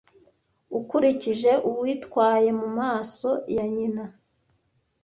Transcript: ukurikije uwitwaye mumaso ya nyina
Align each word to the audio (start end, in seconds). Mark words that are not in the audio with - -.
ukurikije 0.79 1.51
uwitwaye 1.69 2.49
mumaso 2.59 3.29
ya 3.55 3.65
nyina 3.75 4.03